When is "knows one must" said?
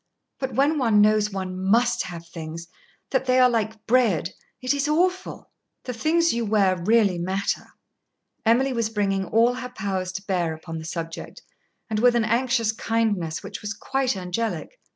0.99-2.01